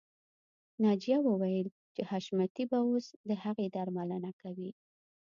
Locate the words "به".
2.71-2.79